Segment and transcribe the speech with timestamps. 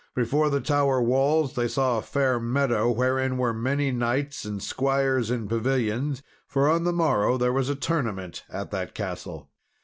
[0.15, 5.29] Before the tower walls, they saw a fair meadow, wherein were many knights and squires
[5.29, 9.51] in pavilions, for on the morrow there was a tournament at that castle.